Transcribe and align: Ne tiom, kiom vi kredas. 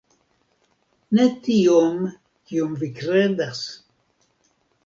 Ne 1.19 1.25
tiom, 1.49 2.01
kiom 2.53 2.75
vi 2.83 2.93
kredas. 3.01 3.63